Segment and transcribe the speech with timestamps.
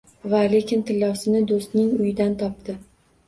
[0.29, 2.77] Va lekin tillosini do‘stning uyidan topdi.